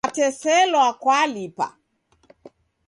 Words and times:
Kateselwa 0.05 0.87
kwalipa. 1.01 1.67